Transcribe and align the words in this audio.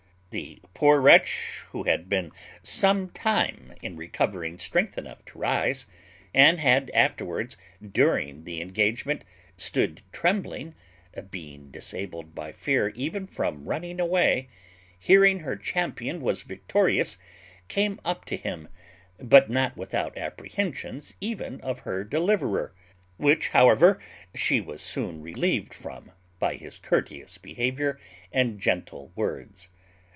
The 0.33 0.61
poor 0.73 1.01
wretch, 1.01 1.65
who 1.71 1.83
had 1.83 2.07
been 2.07 2.31
some 2.63 3.09
time 3.09 3.73
in 3.81 3.97
recovering 3.97 4.59
strength 4.59 4.97
enough 4.97 5.25
to 5.25 5.37
rise, 5.37 5.85
and 6.33 6.57
had 6.57 6.89
afterwards, 6.91 7.57
during 7.85 8.45
the 8.45 8.61
engagement, 8.61 9.25
stood 9.57 10.03
trembling, 10.13 10.73
being 11.31 11.69
disabled 11.69 12.33
by 12.33 12.53
fear 12.53 12.93
even 12.95 13.27
from 13.27 13.65
running 13.67 13.99
away, 13.99 14.47
hearing 14.97 15.39
her 15.39 15.57
champion 15.57 16.21
was 16.21 16.43
victorious, 16.43 17.17
came 17.67 17.99
up 18.05 18.23
to 18.23 18.37
him, 18.37 18.69
but 19.19 19.49
not 19.49 19.75
without 19.75 20.17
apprehensions 20.17 21.13
even 21.19 21.59
of 21.59 21.79
her 21.79 22.05
deliverer; 22.05 22.73
which, 23.17 23.49
however, 23.49 23.99
she 24.33 24.61
was 24.61 24.81
soon 24.81 25.21
relieved 25.21 25.73
from 25.73 26.13
by 26.39 26.55
his 26.55 26.79
courteous 26.79 27.37
behaviour 27.37 27.99
and 28.31 28.61
gentle 28.61 29.11
words. 29.17 29.67